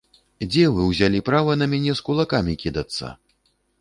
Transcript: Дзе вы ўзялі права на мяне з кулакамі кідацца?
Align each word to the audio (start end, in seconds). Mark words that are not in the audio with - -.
Дзе 0.45 0.63
вы 0.77 0.85
ўзялі 0.91 1.21
права 1.29 1.51
на 1.63 1.67
мяне 1.73 1.93
з 1.99 2.07
кулакамі 2.07 2.59
кідацца? 2.65 3.15